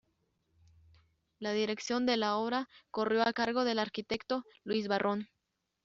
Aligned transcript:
La 1.37 1.51
dirección 1.51 2.07
de 2.07 2.17
la 2.17 2.35
obra 2.37 2.67
corrió 2.89 3.21
a 3.21 3.33
cargo 3.33 3.63
del 3.65 3.77
arquitecto 3.77 4.43
Luis 4.63 4.87
Barrón. 4.87 5.29